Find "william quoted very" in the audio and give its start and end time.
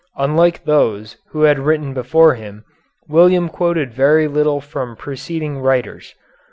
3.07-4.27